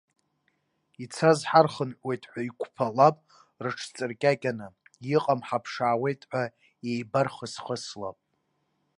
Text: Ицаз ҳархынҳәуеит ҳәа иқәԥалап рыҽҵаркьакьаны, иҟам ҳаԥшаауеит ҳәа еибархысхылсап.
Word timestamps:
Ицаз 1.03 1.39
ҳархынҳәуеит 1.49 2.23
ҳәа 2.31 2.41
иқәԥалап 2.49 3.17
рыҽҵаркьакьаны, 3.63 4.67
иҟам 5.15 5.39
ҳаԥшаауеит 5.47 6.21
ҳәа 6.29 6.43
еибархысхылсап. 6.89 8.17